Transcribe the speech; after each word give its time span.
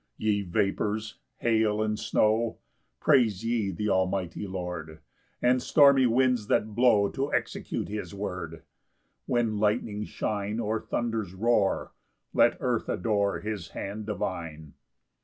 6 0.15 0.21
Ye 0.21 0.41
vapours, 0.41 1.19
hail, 1.41 1.79
and 1.83 1.99
snow, 1.99 2.57
Praise 2.99 3.45
ye 3.45 3.71
Th' 3.71 3.87
almighty 3.87 4.47
Lord, 4.47 4.97
And 5.43 5.61
stormy 5.61 6.07
winds 6.07 6.47
that 6.47 6.73
blow 6.73 7.07
To 7.09 7.31
execute 7.31 7.87
his 7.87 8.11
word: 8.11 8.63
When 9.27 9.59
lightnings 9.59 10.09
shine, 10.09 10.59
Or 10.59 10.79
thunders 10.81 11.35
roar, 11.35 11.91
Let 12.33 12.57
earth 12.61 12.89
adore 12.89 13.41
His 13.41 13.67
hand 13.77 14.07
divine. 14.07 14.73